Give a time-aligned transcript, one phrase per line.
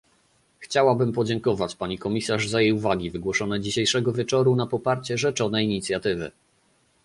[0.59, 6.31] Chciałabym podziękować pani komisarz za jej uwagi wygłoszone dzisiejszego wieczoru na poparcie rzeczonej inicjatywy